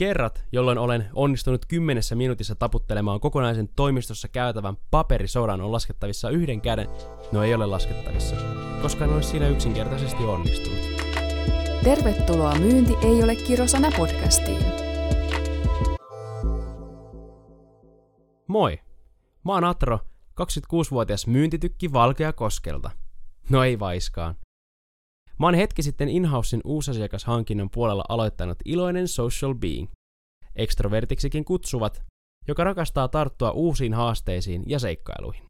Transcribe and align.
Kerrat, 0.00 0.44
jolloin 0.52 0.78
olen 0.78 1.08
onnistunut 1.12 1.66
kymmenessä 1.66 2.14
minuutissa 2.14 2.54
taputtelemaan 2.54 3.20
kokonaisen 3.20 3.68
toimistossa 3.76 4.28
käytävän 4.28 4.76
paperisodan 4.90 5.60
on 5.60 5.72
laskettavissa 5.72 6.30
yhden 6.30 6.60
käden, 6.60 6.88
no 7.32 7.42
ei 7.42 7.54
ole 7.54 7.66
laskettavissa, 7.66 8.36
koska 8.82 9.04
en 9.04 9.10
ole 9.10 9.22
siinä 9.22 9.48
yksinkertaisesti 9.48 10.24
onnistunut. 10.24 10.78
Tervetuloa 11.84 12.54
Myynti 12.54 12.94
ei 13.02 13.22
ole 13.22 13.36
kirosana 13.36 13.88
podcastiin. 13.96 14.62
Moi! 18.46 18.78
Mä 19.44 19.52
oon 19.52 19.64
Atro, 19.64 19.98
26-vuotias 20.40 21.26
myyntitykki 21.26 21.92
Valkea 21.92 22.32
Koskelta. 22.32 22.90
No 23.50 23.64
ei 23.64 23.78
vaiskaan. 23.78 24.34
Mä 25.38 25.46
oon 25.46 25.54
hetki 25.54 25.82
sitten 25.82 26.08
Inhousein 26.08 26.60
uusasiakashankinnan 26.64 27.70
puolella 27.70 28.04
aloittanut 28.08 28.58
iloinen 28.64 29.08
social 29.08 29.54
being. 29.54 29.88
Extrovertiksikin 30.56 31.44
kutsuvat, 31.44 32.02
joka 32.48 32.64
rakastaa 32.64 33.08
tarttua 33.08 33.50
uusiin 33.50 33.94
haasteisiin 33.94 34.62
ja 34.66 34.78
seikkailuihin. 34.78 35.48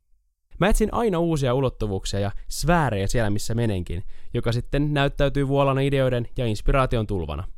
Mä 0.61 0.69
etsin 0.69 0.95
aina 0.95 1.19
uusia 1.19 1.55
ulottuvuuksia 1.55 2.21
ja 2.21 2.31
sfäärejä 2.51 3.07
siellä 3.07 3.31
missä 3.31 3.55
menenkin, 3.55 4.05
joka 4.35 4.53
sitten 4.53 4.95
näyttäytyy 4.95 5.49
vuolana 5.49 5.81
ideoiden 5.81 6.29
ja 6.39 6.47
inspiraation 6.47 7.07
tulvana. 7.07 7.49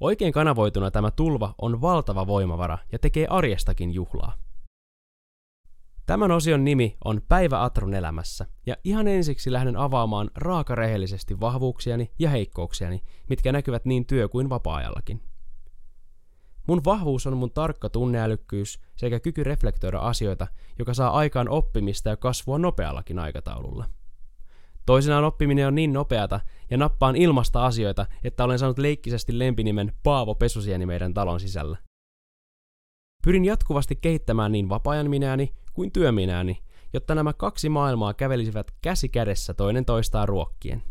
Oikein 0.00 0.32
kanavoituna 0.32 0.90
tämä 0.90 1.10
tulva 1.10 1.54
on 1.62 1.80
valtava 1.80 2.26
voimavara 2.26 2.78
ja 2.92 2.98
tekee 2.98 3.26
arjestakin 3.30 3.94
juhlaa. 3.94 4.45
Tämän 6.06 6.30
osion 6.30 6.64
nimi 6.64 6.96
on 7.04 7.20
Päivä 7.28 7.62
Atrun 7.62 7.94
elämässä, 7.94 8.46
ja 8.66 8.76
ihan 8.84 9.08
ensiksi 9.08 9.52
lähden 9.52 9.76
avaamaan 9.76 10.30
raakarehellisesti 10.34 11.40
vahvuuksiani 11.40 12.12
ja 12.18 12.30
heikkouksiani, 12.30 13.02
mitkä 13.28 13.52
näkyvät 13.52 13.84
niin 13.84 14.06
työ- 14.06 14.28
kuin 14.28 14.48
vapaa-ajallakin. 14.48 15.22
Mun 16.68 16.84
vahvuus 16.84 17.26
on 17.26 17.36
mun 17.36 17.50
tarkka 17.50 17.90
tunneälykkyys 17.90 18.80
sekä 18.96 19.20
kyky 19.20 19.44
reflektoida 19.44 19.98
asioita, 19.98 20.46
joka 20.78 20.94
saa 20.94 21.10
aikaan 21.10 21.48
oppimista 21.48 22.08
ja 22.08 22.16
kasvua 22.16 22.58
nopeallakin 22.58 23.18
aikataululla. 23.18 23.88
Toisinaan 24.86 25.24
oppiminen 25.24 25.66
on 25.66 25.74
niin 25.74 25.92
nopeata 25.92 26.40
ja 26.70 26.76
nappaan 26.76 27.16
ilmasta 27.16 27.66
asioita, 27.66 28.06
että 28.24 28.44
olen 28.44 28.58
saanut 28.58 28.78
leikkisesti 28.78 29.38
lempinimen 29.38 29.92
Paavo 30.02 30.34
Pesusieni 30.34 30.86
meidän 30.86 31.14
talon 31.14 31.40
sisällä. 31.40 31.78
Pyrin 33.24 33.44
jatkuvasti 33.44 33.96
kehittämään 33.96 34.52
niin 34.52 34.68
vapaa-ajan 34.68 35.10
minääni 35.10 35.52
kuin 35.76 35.92
työminääni, 35.92 36.62
jotta 36.92 37.14
nämä 37.14 37.32
kaksi 37.32 37.68
maailmaa 37.68 38.14
kävelisivät 38.14 38.70
käsi 38.82 39.08
kädessä 39.08 39.54
toinen 39.54 39.84
toistaan 39.84 40.28
ruokkien. 40.28 40.82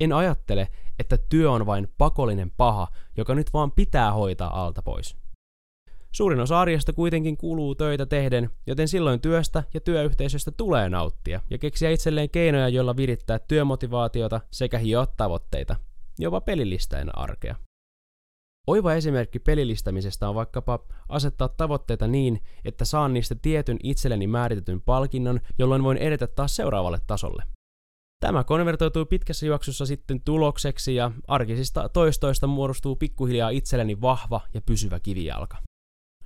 En 0.00 0.12
ajattele, 0.12 0.68
että 0.98 1.18
työ 1.28 1.50
on 1.50 1.66
vain 1.66 1.88
pakollinen 1.98 2.50
paha, 2.56 2.88
joka 3.16 3.34
nyt 3.34 3.52
vaan 3.52 3.72
pitää 3.72 4.12
hoitaa 4.12 4.64
alta 4.64 4.82
pois. 4.82 5.16
Suurin 6.12 6.40
osa 6.40 6.60
arjesta 6.60 6.92
kuitenkin 6.92 7.36
kuuluu 7.36 7.74
töitä 7.74 8.06
tehden, 8.06 8.50
joten 8.66 8.88
silloin 8.88 9.20
työstä 9.20 9.64
ja 9.74 9.80
työyhteisöstä 9.80 10.50
tulee 10.50 10.88
nauttia 10.88 11.40
ja 11.50 11.58
keksiä 11.58 11.90
itselleen 11.90 12.30
keinoja, 12.30 12.68
joilla 12.68 12.96
virittää 12.96 13.38
työmotivaatiota 13.38 14.40
sekä 14.50 14.78
hioa 14.78 15.06
tavoitteita, 15.06 15.76
jopa 16.18 16.40
pelillistäen 16.40 17.18
arkea. 17.18 17.56
Oiva 18.70 18.94
esimerkki 18.94 19.38
pelillistämisestä 19.38 20.28
on 20.28 20.34
vaikkapa 20.34 20.78
asettaa 21.08 21.48
tavoitteita 21.48 22.06
niin, 22.06 22.40
että 22.64 22.84
saan 22.84 23.14
niistä 23.14 23.34
tietyn 23.42 23.76
itselleni 23.82 24.26
määritetyn 24.26 24.80
palkinnon, 24.80 25.40
jolloin 25.58 25.82
voin 25.82 25.98
edetä 25.98 26.26
taas 26.26 26.56
seuraavalle 26.56 26.98
tasolle. 27.06 27.42
Tämä 28.20 28.44
konvertoituu 28.44 29.06
pitkässä 29.06 29.46
juoksussa 29.46 29.86
sitten 29.86 30.20
tulokseksi 30.24 30.94
ja 30.94 31.10
arkisista 31.28 31.88
toistoista 31.88 32.46
muodostuu 32.46 32.96
pikkuhiljaa 32.96 33.50
itselleni 33.50 34.00
vahva 34.00 34.40
ja 34.54 34.60
pysyvä 34.66 35.00
kivijalka. 35.00 35.56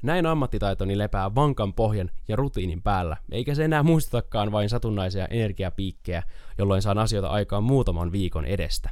Näin 0.02 0.26
ammattitaitoni 0.26 0.98
lepää 0.98 1.34
vankan 1.34 1.74
pohjan 1.74 2.10
ja 2.28 2.36
rutiinin 2.36 2.82
päällä, 2.82 3.16
eikä 3.30 3.54
se 3.54 3.64
enää 3.64 3.82
muistutakaan 3.82 4.52
vain 4.52 4.68
satunnaisia 4.68 5.26
energiapiikkejä, 5.26 6.22
jolloin 6.58 6.82
saan 6.82 6.98
asioita 6.98 7.28
aikaan 7.28 7.64
muutaman 7.64 8.12
viikon 8.12 8.44
edestä. 8.44 8.90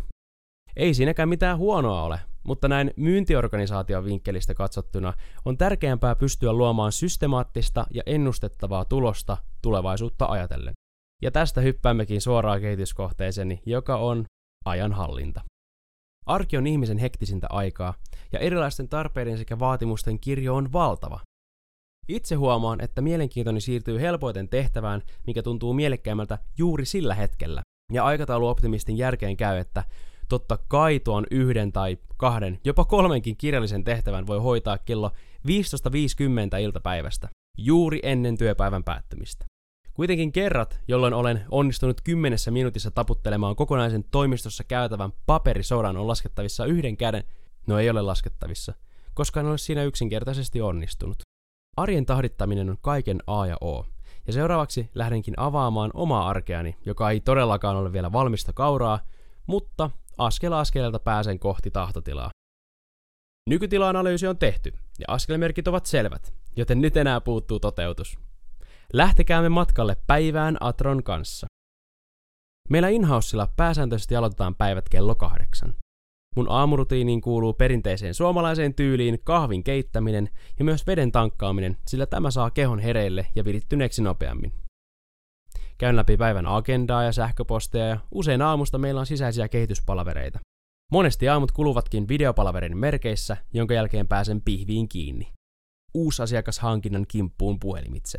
Ei 0.76 0.94
siinäkään 0.94 1.28
mitään 1.28 1.58
huonoa 1.58 2.02
ole, 2.02 2.20
mutta 2.44 2.68
näin 2.68 2.90
myyntiorganisaation 2.96 4.04
vinkkelistä 4.04 4.54
katsottuna 4.54 5.12
on 5.44 5.58
tärkeämpää 5.58 6.14
pystyä 6.16 6.52
luomaan 6.52 6.92
systemaattista 6.92 7.86
ja 7.94 8.02
ennustettavaa 8.06 8.84
tulosta 8.84 9.36
tulevaisuutta 9.62 10.26
ajatellen. 10.26 10.74
Ja 11.22 11.30
tästä 11.30 11.60
hyppäämmekin 11.60 12.20
suoraan 12.20 12.60
kehityskohteeseeni, 12.60 13.62
joka 13.66 13.96
on 13.96 14.24
ajanhallinta. 14.64 15.40
Arki 16.26 16.56
on 16.56 16.66
ihmisen 16.66 16.98
hektisintä 16.98 17.46
aikaa, 17.50 17.94
ja 18.32 18.38
erilaisten 18.38 18.88
tarpeiden 18.88 19.38
sekä 19.38 19.58
vaatimusten 19.58 20.20
kirjo 20.20 20.54
on 20.56 20.72
valtava. 20.72 21.20
Itse 22.08 22.34
huomaan, 22.34 22.80
että 22.80 23.00
mielenkiintoni 23.00 23.60
siirtyy 23.60 24.00
helpoiten 24.00 24.48
tehtävään, 24.48 25.02
mikä 25.26 25.42
tuntuu 25.42 25.74
mielekkäimmältä 25.74 26.38
juuri 26.58 26.84
sillä 26.84 27.14
hetkellä. 27.14 27.62
Ja 27.92 28.04
aikatauluoptimistin 28.04 28.98
järkeen 28.98 29.36
käy, 29.36 29.58
että 29.58 29.84
totta 30.32 30.58
kai 30.68 31.00
tuon 31.00 31.26
yhden 31.30 31.72
tai 31.72 31.98
kahden, 32.16 32.60
jopa 32.64 32.84
kolmenkin 32.84 33.36
kirjallisen 33.36 33.84
tehtävän 33.84 34.26
voi 34.26 34.38
hoitaa 34.38 34.78
kello 34.78 35.10
15.50 35.48 36.60
iltapäivästä, 36.60 37.28
juuri 37.58 38.00
ennen 38.02 38.38
työpäivän 38.38 38.84
päättymistä. 38.84 39.44
Kuitenkin 39.94 40.32
kerrat, 40.32 40.80
jolloin 40.88 41.14
olen 41.14 41.44
onnistunut 41.50 42.00
kymmenessä 42.00 42.50
minuutissa 42.50 42.90
taputtelemaan 42.90 43.56
kokonaisen 43.56 44.04
toimistossa 44.10 44.64
käytävän 44.64 45.12
paperisodan 45.26 45.96
on 45.96 46.08
laskettavissa 46.08 46.66
yhden 46.66 46.96
käden, 46.96 47.24
no 47.66 47.78
ei 47.78 47.90
ole 47.90 48.02
laskettavissa, 48.02 48.74
koska 49.14 49.40
en 49.40 49.46
ole 49.46 49.58
siinä 49.58 49.82
yksinkertaisesti 49.82 50.60
onnistunut. 50.60 51.16
Arjen 51.76 52.06
tahdittaminen 52.06 52.70
on 52.70 52.78
kaiken 52.80 53.22
A 53.26 53.46
ja 53.46 53.56
O, 53.64 53.86
ja 54.26 54.32
seuraavaksi 54.32 54.90
lähdenkin 54.94 55.34
avaamaan 55.36 55.90
omaa 55.94 56.28
arkeani, 56.28 56.76
joka 56.86 57.10
ei 57.10 57.20
todellakaan 57.20 57.76
ole 57.76 57.92
vielä 57.92 58.12
valmista 58.12 58.52
kauraa, 58.52 59.00
mutta 59.46 59.90
askel 60.18 60.52
askeleelta 60.52 60.98
pääsen 60.98 61.38
kohti 61.38 61.70
tahtotilaa. 61.70 62.30
Nykytila-analyysi 63.50 64.26
on 64.26 64.38
tehty, 64.38 64.72
ja 64.98 65.04
askelmerkit 65.08 65.68
ovat 65.68 65.86
selvät, 65.86 66.34
joten 66.56 66.80
nyt 66.80 66.96
enää 66.96 67.20
puuttuu 67.20 67.60
toteutus. 67.60 68.18
Lähtekäämme 68.92 69.48
matkalle 69.48 69.96
päivään 70.06 70.56
Atron 70.60 71.02
kanssa. 71.02 71.46
Meillä 72.70 72.88
Inhausilla 72.88 73.48
pääsääntöisesti 73.56 74.16
aloitetaan 74.16 74.54
päivät 74.54 74.88
kello 74.88 75.14
kahdeksan. 75.14 75.74
Mun 76.36 76.46
aamurutiiniin 76.50 77.20
kuuluu 77.20 77.54
perinteiseen 77.54 78.14
suomalaiseen 78.14 78.74
tyyliin 78.74 79.18
kahvin 79.24 79.64
keittäminen 79.64 80.30
ja 80.58 80.64
myös 80.64 80.86
veden 80.86 81.12
tankkaaminen, 81.12 81.76
sillä 81.86 82.06
tämä 82.06 82.30
saa 82.30 82.50
kehon 82.50 82.78
hereille 82.78 83.26
ja 83.34 83.44
virittyneeksi 83.44 84.02
nopeammin. 84.02 84.52
Käyn 85.78 85.96
läpi 85.96 86.16
päivän 86.16 86.46
agendaa 86.46 87.04
ja 87.04 87.12
sähköposteja 87.12 87.86
ja 87.86 87.98
usein 88.10 88.42
aamusta 88.42 88.78
meillä 88.78 89.00
on 89.00 89.06
sisäisiä 89.06 89.48
kehityspalavereita. 89.48 90.38
Monesti 90.92 91.28
aamut 91.28 91.52
kuluvatkin 91.52 92.08
videopalaverin 92.08 92.76
merkeissä, 92.76 93.36
jonka 93.54 93.74
jälkeen 93.74 94.08
pääsen 94.08 94.40
pihviin 94.40 94.88
kiinni. 94.88 95.32
Uusasiakashankinnan 95.94 97.06
kimppuun 97.08 97.60
puhelimitse. 97.60 98.18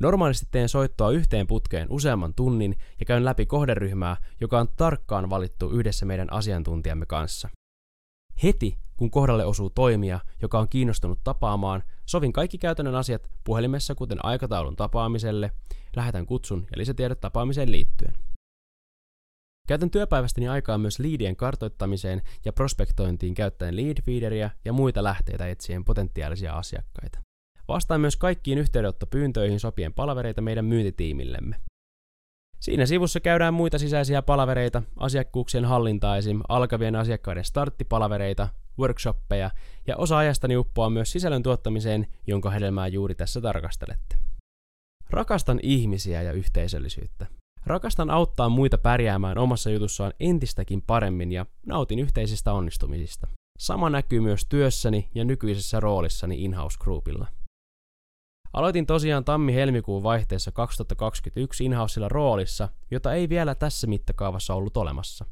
Normaalisti 0.00 0.46
teen 0.50 0.68
soittoa 0.68 1.10
yhteen 1.10 1.46
putkeen 1.46 1.86
useamman 1.90 2.34
tunnin 2.34 2.76
ja 3.00 3.06
käyn 3.06 3.24
läpi 3.24 3.46
kohderyhmää, 3.46 4.16
joka 4.40 4.60
on 4.60 4.68
tarkkaan 4.76 5.30
valittu 5.30 5.70
yhdessä 5.70 6.06
meidän 6.06 6.32
asiantuntijamme 6.32 7.06
kanssa. 7.06 7.48
Heti, 8.42 8.78
kun 8.96 9.10
kohdalle 9.10 9.44
osuu 9.44 9.70
toimija, 9.70 10.20
joka 10.42 10.58
on 10.58 10.68
kiinnostunut 10.68 11.18
tapaamaan, 11.24 11.82
sovin 12.06 12.32
kaikki 12.32 12.58
käytännön 12.58 12.94
asiat 12.94 13.30
puhelimessa 13.44 13.94
kuten 13.94 14.24
aikataulun 14.24 14.76
tapaamiselle, 14.76 15.50
lähetän 15.98 16.26
kutsun 16.26 16.66
ja 16.70 16.78
lisätiedot 16.78 17.20
tapaamiseen 17.20 17.72
liittyen. 17.72 18.14
Käytän 19.68 19.90
työpäivästäni 19.90 20.48
aikaa 20.48 20.78
myös 20.78 20.98
liidien 20.98 21.36
kartoittamiseen 21.36 22.22
ja 22.44 22.52
prospektointiin 22.52 23.34
käyttäen 23.34 23.76
lead 23.76 24.50
ja 24.64 24.72
muita 24.72 25.02
lähteitä 25.02 25.48
etsien 25.48 25.84
potentiaalisia 25.84 26.52
asiakkaita. 26.52 27.18
Vastaan 27.68 28.00
myös 28.00 28.16
kaikkiin 28.16 28.58
yhteydenottopyyntöihin 28.58 29.60
sopien 29.60 29.94
palavereita 29.94 30.40
meidän 30.40 30.64
myyntitiimillemme. 30.64 31.56
Siinä 32.60 32.86
sivussa 32.86 33.20
käydään 33.20 33.54
muita 33.54 33.78
sisäisiä 33.78 34.22
palavereita, 34.22 34.82
asiakkuuksien 34.96 35.64
hallintaa 35.64 36.16
esim. 36.16 36.40
alkavien 36.48 36.96
asiakkaiden 36.96 37.44
starttipalavereita, 37.44 38.48
workshoppeja 38.78 39.50
ja 39.86 39.96
osa 39.96 40.18
ajastani 40.18 40.56
uppoaa 40.56 40.90
myös 40.90 41.12
sisällön 41.12 41.42
tuottamiseen, 41.42 42.06
jonka 42.26 42.50
hedelmää 42.50 42.86
juuri 42.86 43.14
tässä 43.14 43.40
tarkastelette. 43.40 44.27
Rakastan 45.10 45.60
ihmisiä 45.62 46.22
ja 46.22 46.32
yhteisöllisyyttä. 46.32 47.26
Rakastan 47.66 48.10
auttaa 48.10 48.48
muita 48.48 48.78
pärjäämään 48.78 49.38
omassa 49.38 49.70
jutussaan 49.70 50.12
entistäkin 50.20 50.82
paremmin 50.82 51.32
ja 51.32 51.46
nautin 51.66 51.98
yhteisistä 51.98 52.52
onnistumisista. 52.52 53.26
Sama 53.58 53.90
näkyy 53.90 54.20
myös 54.20 54.46
työssäni 54.48 55.08
ja 55.14 55.24
nykyisessä 55.24 55.80
roolissani 55.80 56.44
Inhouse 56.44 56.78
Groupilla. 56.80 57.26
Aloitin 58.52 58.86
tosiaan 58.86 59.24
tammi-helmikuun 59.24 60.02
vaihteessa 60.02 60.52
2021 60.52 61.64
Inhousella 61.64 62.08
roolissa, 62.08 62.68
jota 62.90 63.12
ei 63.14 63.28
vielä 63.28 63.54
tässä 63.54 63.86
mittakaavassa 63.86 64.54
ollut 64.54 64.76
olemassa. 64.76 65.24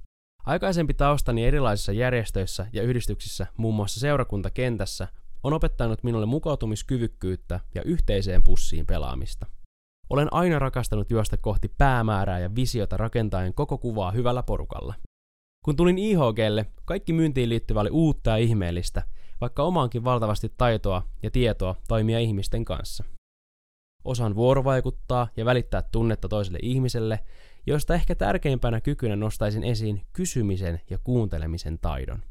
Aikaisempi 0.46 0.94
taustani 0.94 1.44
erilaisissa 1.44 1.93
järjestöissä 1.93 2.67
ja 2.72 2.82
yhdistyksissä, 2.82 3.46
muun 3.56 3.75
muassa 3.75 4.00
seurakuntakentässä, 4.00 5.08
on 5.43 5.52
opettanut 5.52 6.02
minulle 6.02 6.26
mukautumiskyvykkyyttä 6.26 7.61
ja 7.75 7.82
yhteiseen 7.82 8.43
pussiin 8.43 8.87
pelaamista. 8.87 9.46
Olen 10.11 10.29
aina 10.32 10.58
rakastanut 10.58 11.11
juosta 11.11 11.37
kohti 11.37 11.69
päämäärää 11.79 12.38
ja 12.38 12.55
visiota 12.55 12.97
rakentaen 12.97 13.55
koko 13.55 13.79
kuvaa 13.79 14.11
hyvällä 14.11 14.43
porukalla. 14.43 14.94
Kun 15.64 15.76
tulin 15.76 15.99
IHGlle, 15.99 16.67
kaikki 16.85 17.12
myyntiin 17.12 17.49
liittyvä 17.49 17.81
oli 17.81 17.91
uutta 17.91 18.31
ja 18.31 18.37
ihmeellistä, 18.37 19.03
vaikka 19.41 19.62
omaankin 19.62 20.05
valtavasti 20.05 20.55
taitoa 20.56 21.03
ja 21.23 21.31
tietoa 21.31 21.75
toimia 21.88 22.19
ihmisten 22.19 22.64
kanssa. 22.64 23.05
Osaan 24.05 24.35
vuorovaikuttaa 24.35 25.29
ja 25.37 25.44
välittää 25.44 25.82
tunnetta 25.93 26.29
toiselle 26.29 26.58
ihmiselle, 26.62 27.20
joista 27.67 27.94
ehkä 27.94 28.14
tärkeimpänä 28.14 28.81
kykynä 28.81 29.17
nostaisin 29.17 29.64
esiin 29.64 30.03
kysymisen 30.12 30.81
ja 30.91 30.99
kuuntelemisen 31.05 31.79
taidon. 31.79 32.23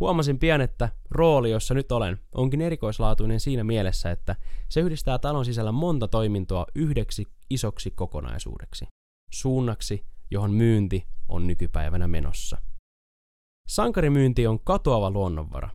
Huomasin 0.00 0.38
pian, 0.38 0.60
että 0.60 0.88
rooli, 1.10 1.50
jossa 1.50 1.74
nyt 1.74 1.92
olen, 1.92 2.18
onkin 2.32 2.60
erikoislaatuinen 2.60 3.40
siinä 3.40 3.64
mielessä, 3.64 4.10
että 4.10 4.36
se 4.68 4.80
yhdistää 4.80 5.18
talon 5.18 5.44
sisällä 5.44 5.72
monta 5.72 6.08
toimintoa 6.08 6.66
yhdeksi 6.74 7.24
isoksi 7.50 7.90
kokonaisuudeksi. 7.90 8.86
Suunnaksi, 9.32 10.04
johon 10.30 10.50
myynti 10.50 11.06
on 11.28 11.46
nykypäivänä 11.46 12.08
menossa. 12.08 12.58
Sankarimyynti 13.66 14.46
on 14.46 14.60
katoava 14.64 15.10
luonnonvara. 15.10 15.70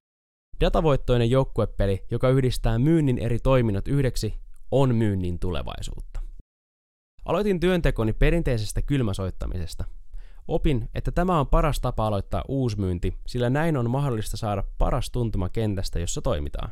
Datavoittoinen 0.62 1.30
joukkuepeli, 1.30 2.06
joka 2.12 2.30
yhdistää 2.30 2.80
myynnin 2.80 3.18
eri 3.18 3.40
toiminnot 3.40 3.88
yhdeksi, 3.88 4.34
on 4.72 4.96
myynnin 4.96 5.40
tulevaisuutta. 5.40 6.20
Aloitin 7.26 7.60
työntekoni 7.60 8.14
perinteisestä 8.14 8.82
kylmäsoittamisesta. 8.82 9.86
Opin, 10.48 10.90
että 10.96 11.12
tämä 11.12 11.40
on 11.40 11.48
paras 11.48 11.80
tapa 11.80 12.08
aloittaa 12.08 12.44
uusmyynti, 12.48 13.18
sillä 13.28 13.50
näin 13.50 13.78
on 13.78 13.90
mahdollista 13.90 14.38
saada 14.38 14.64
paras 14.78 15.10
tuntuma 15.12 15.50
kentästä, 15.50 16.00
jossa 16.00 16.22
toimitaan. 16.22 16.72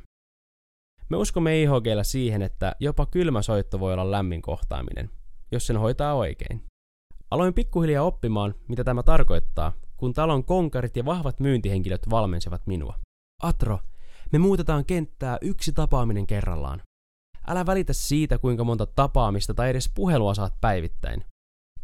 Me 1.10 1.18
uskomme 1.18 1.62
IHGllä 1.62 2.04
siihen, 2.04 2.42
että 2.42 2.75
jopa 2.80 3.06
kylmä 3.06 3.42
soitto 3.42 3.80
voi 3.80 3.94
olla 3.94 4.12
lämmin 4.12 4.42
kohtaaminen, 4.42 5.10
jos 5.52 5.68
sen 5.68 5.78
hoitaa 5.78 6.14
oikein. 6.14 6.64
Aloin 7.31 7.54
pikkuhiljaa 7.54 8.04
oppimaan, 8.04 8.56
mitä 8.68 8.84
tämä 8.84 9.04
tarkoittaa, 9.04 9.72
kun 9.98 10.14
talon 10.14 10.46
konkarit 10.46 10.98
ja 10.98 11.06
vahvat 11.06 11.40
myyntihenkilöt 11.40 12.10
valmensivat 12.10 12.68
minua. 12.68 13.00
Atro, 13.44 13.80
me 14.31 14.40
muutetaan 14.40 14.86
kenttää 14.86 15.38
yksi 15.42 15.74
tapaaminen 15.74 16.28
kerrallaan. 16.28 16.81
Älä 17.48 17.66
välitä 17.66 17.94
siitä, 17.94 18.38
kuinka 18.38 18.64
monta 18.64 18.86
tapaamista 18.86 19.54
tai 19.54 19.70
edes 19.70 19.92
puhelua 19.96 20.34
saat 20.34 20.54
päivittäin. 20.62 21.25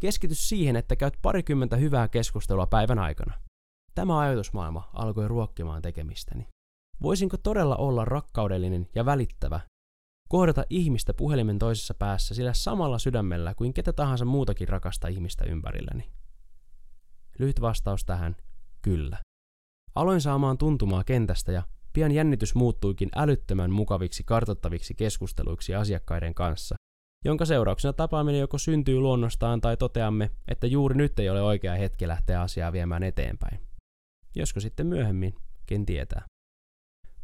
Keskity 0.00 0.34
siihen, 0.34 0.76
että 0.76 0.96
käyt 0.96 1.14
parikymmentä 1.22 1.76
hyvää 1.76 2.08
keskustelua 2.08 2.66
päivän 2.66 2.98
aikana. 2.98 3.40
Tämä 3.94 4.18
ajatusmaailma 4.18 4.90
alkoi 4.94 5.28
ruokkimaan 5.28 5.82
tekemistäni. 5.82 6.46
Voisinko 7.02 7.36
todella 7.36 7.76
olla 7.76 8.04
rakkaudellinen 8.04 8.88
ja 8.94 9.04
välittävä, 9.04 9.60
kohdata 10.28 10.64
ihmistä 10.70 11.14
puhelimen 11.14 11.58
toisessa 11.58 11.94
päässä 11.94 12.34
sillä 12.34 12.52
samalla 12.52 12.98
sydämellä 12.98 13.54
kuin 13.54 13.74
ketä 13.74 13.92
tahansa 13.92 14.24
muutakin 14.24 14.68
rakasta 14.68 15.08
ihmistä 15.08 15.44
ympärilläni? 15.44 16.10
Lyhyt 17.38 17.60
vastaus 17.60 18.04
tähän, 18.04 18.36
kyllä. 18.82 19.18
Aloin 19.94 20.20
saamaan 20.20 20.58
tuntumaa 20.58 21.04
kentästä 21.04 21.52
ja 21.52 21.62
pian 21.92 22.12
jännitys 22.12 22.54
muuttuikin 22.54 23.08
älyttömän 23.16 23.70
mukaviksi 23.70 24.24
kartottaviksi 24.24 24.94
keskusteluiksi 24.94 25.74
asiakkaiden 25.74 26.34
kanssa, 26.34 26.74
jonka 27.24 27.44
seurauksena 27.44 27.92
tapaaminen 27.92 28.40
joko 28.40 28.58
syntyy 28.58 29.00
luonnostaan 29.00 29.60
tai 29.60 29.76
toteamme, 29.76 30.30
että 30.48 30.66
juuri 30.66 30.96
nyt 30.96 31.18
ei 31.18 31.30
ole 31.30 31.42
oikea 31.42 31.74
hetki 31.74 32.08
lähteä 32.08 32.40
asiaa 32.40 32.72
viemään 32.72 33.02
eteenpäin. 33.02 33.60
Josko 34.34 34.60
sitten 34.60 34.86
myöhemmin, 34.86 35.34
ken 35.66 35.86
tietää. 35.86 36.24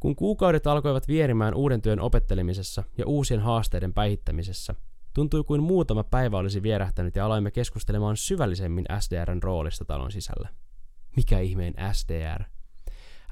Kun 0.01 0.17
kuukaudet 0.17 0.67
alkoivat 0.67 1.09
vierimään 1.09 1.55
uuden 1.55 1.83
työn 1.83 2.01
opettelemisessa 2.01 2.85
ja 2.99 3.07
uusien 3.07 3.41
haasteiden 3.41 3.95
päihittämisessä, 3.95 4.75
tuntui 5.15 5.45
kuin 5.45 5.63
muutama 5.63 6.05
päivä 6.05 6.39
olisi 6.39 6.63
vierähtänyt 6.63 7.17
ja 7.17 7.27
aloimme 7.27 7.51
keskustelemaan 7.51 8.17
syvällisemmin 8.17 8.85
SDRn 9.01 9.43
roolista 9.43 9.85
talon 9.85 10.13
sisällä. 10.13 10.49
Mikä 11.17 11.39
ihmeen 11.39 11.75
SDR? 11.93 12.56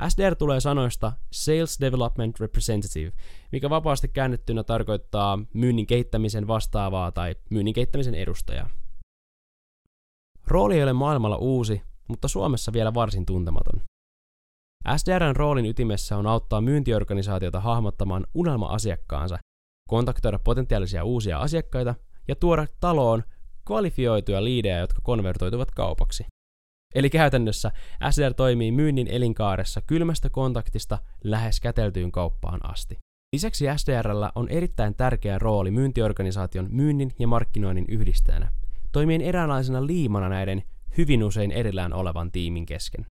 SDR 0.09 0.35
tulee 0.35 0.61
sanoista 0.61 1.13
Sales 1.33 1.81
Development 1.81 2.41
Representative, 2.41 3.13
mikä 3.53 3.71
vapaasti 3.71 4.09
käännettynä 4.09 4.65
tarkoittaa 4.65 5.39
myynnin 5.55 5.87
kehittämisen 5.87 6.47
vastaavaa 6.47 7.13
tai 7.13 7.35
myynnin 7.51 7.75
kehittämisen 7.75 8.15
edustajaa. 8.15 8.71
Rooli 10.47 10.77
ei 10.77 10.83
ole 10.83 10.93
maailmalla 10.93 11.37
uusi, 11.37 11.83
mutta 12.09 12.29
Suomessa 12.29 12.73
vielä 12.73 12.95
varsin 12.95 13.27
tuntematon. 13.27 13.81
SDRn 14.97 15.37
roolin 15.37 15.67
ytimessä 15.67 16.17
on 16.17 16.27
auttaa 16.27 16.61
myyntiorganisaatiota 16.61 17.61
hahmottamaan 17.61 18.27
unelma-asiakkaansa, 18.35 19.39
kontaktoida 19.89 20.39
potentiaalisia 20.39 21.05
uusia 21.05 21.39
asiakkaita 21.39 21.95
ja 22.29 22.37
tuoda 22.37 22.67
taloon 22.81 23.23
kvalifioituja 23.67 24.45
liidejä, 24.45 24.79
jotka 24.79 25.01
konvertoituvat 25.03 25.71
kaupaksi. 25.71 26.25
Eli 26.95 27.11
käytännössä 27.11 27.73
SDR 28.11 28.35
toimii 28.35 28.73
myynnin 28.73 29.09
elinkaaressa 29.09 29.81
kylmästä 29.81 30.31
kontaktista 30.31 30.99
lähes 31.25 31.61
käteltyyn 31.61 32.13
kauppaan 32.13 32.71
asti. 32.71 32.99
Lisäksi 33.33 33.65
SDRllä 33.77 34.33
on 34.35 34.49
erittäin 34.49 34.95
tärkeä 34.95 35.39
rooli 35.39 35.71
myyntiorganisaation 35.71 36.69
myynnin 36.71 37.11
ja 37.19 37.27
markkinoinnin 37.27 37.85
yhdistäjänä, 37.89 38.53
toimien 38.93 39.21
eräänlaisena 39.21 39.87
liimana 39.87 40.29
näiden 40.29 40.63
hyvin 40.99 41.25
usein 41.25 41.53
erillään 41.53 41.93
olevan 41.93 42.33
tiimin 42.33 42.67
kesken. 42.67 43.07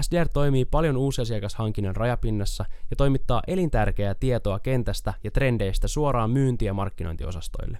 SDR 0.00 0.28
toimii 0.28 0.64
paljon 0.64 0.96
uusiasiakashankinnan 0.96 1.96
rajapinnassa 1.96 2.64
ja 2.90 2.96
toimittaa 2.96 3.42
elintärkeää 3.46 4.14
tietoa 4.14 4.58
kentästä 4.58 5.14
ja 5.24 5.30
trendeistä 5.30 5.88
suoraan 5.88 6.30
myynti- 6.30 6.64
ja 6.64 6.74
markkinointiosastoille. 6.74 7.78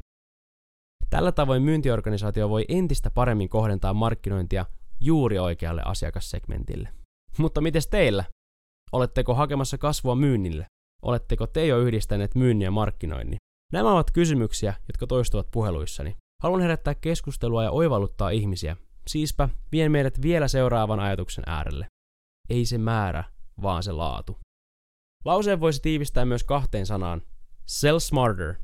Tällä 1.11 1.33
tavoin 1.33 1.62
myyntiorganisaatio 1.62 2.49
voi 2.49 2.65
entistä 2.69 3.11
paremmin 3.11 3.49
kohdentaa 3.49 3.95
markkinointia 3.95 4.67
juuri 5.01 5.39
oikealle 5.39 5.83
asiakassegmentille. 5.85 6.89
Mutta 7.39 7.61
mites 7.61 7.87
teillä? 7.87 8.25
Oletteko 8.93 9.35
hakemassa 9.35 9.79
kasvua 9.79 10.15
myynnille? 10.15 10.67
Oletteko 11.03 11.47
te 11.47 11.67
jo 11.67 11.79
yhdistäneet 11.79 12.35
myynnin 12.35 12.65
ja 12.65 12.71
markkinoinnin? 12.71 13.39
Nämä 13.73 13.93
ovat 13.93 14.11
kysymyksiä, 14.11 14.75
jotka 14.89 15.06
toistuvat 15.06 15.51
puheluissani. 15.51 16.17
Haluan 16.43 16.61
herättää 16.61 16.95
keskustelua 16.95 17.65
ja 17.65 17.71
oivalluttaa 17.71 18.31
ihmisiä. 18.31 18.77
Siispä 19.07 19.49
vien 19.73 19.93
meidät 19.93 20.23
vielä 20.23 20.49
seuraavan 20.49 21.00
ajatuksen 21.00 21.45
äärelle. 21.47 21.87
Ei 22.50 22.65
se 22.67 22.79
määrä, 22.79 23.25
vaan 23.62 23.83
se 23.83 23.93
laatu. 23.93 24.39
Lauseen 25.25 25.61
voisi 25.61 25.83
tiivistää 25.83 26.25
myös 26.25 26.45
kahteen 26.45 26.87
sanaan. 26.87 27.23
Sell 27.67 27.99
smarter, 27.99 28.55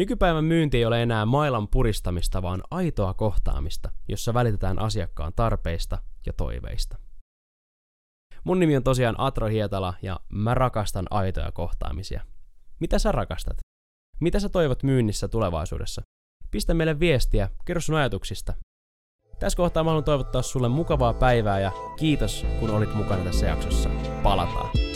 Nykypäivän 0.00 0.44
myynti 0.44 0.76
ei 0.76 0.84
ole 0.84 1.02
enää 1.02 1.26
mailan 1.26 1.68
puristamista, 1.68 2.42
vaan 2.42 2.62
aitoa 2.70 3.14
kohtaamista, 3.14 3.90
jossa 4.08 4.34
välitetään 4.34 4.78
asiakkaan 4.78 5.32
tarpeista 5.36 5.98
ja 6.26 6.32
toiveista. 6.32 6.96
Mun 8.44 8.60
nimi 8.60 8.76
on 8.76 8.82
tosiaan 8.82 9.14
Atro 9.18 9.48
Hietala 9.48 9.94
ja 10.02 10.20
mä 10.28 10.54
rakastan 10.54 11.06
aitoja 11.10 11.52
kohtaamisia. 11.52 12.22
Mitä 12.78 12.98
sä 12.98 13.12
rakastat? 13.12 13.56
Mitä 14.20 14.40
sä 14.40 14.48
toivot 14.48 14.82
myynnissä 14.82 15.28
tulevaisuudessa? 15.28 16.02
Pistä 16.50 16.74
meille 16.74 17.00
viestiä, 17.00 17.48
kerro 17.64 17.80
sun 17.80 17.94
ajatuksista. 17.94 18.54
Tässä 19.38 19.56
kohtaa 19.56 19.84
mä 19.84 19.90
haluan 19.90 20.04
toivottaa 20.04 20.42
sulle 20.42 20.68
mukavaa 20.68 21.14
päivää 21.14 21.60
ja 21.60 21.72
kiitos 21.98 22.46
kun 22.60 22.70
olit 22.70 22.94
mukana 22.94 23.24
tässä 23.24 23.46
jaksossa. 23.46 23.90
Palataan! 24.22 24.89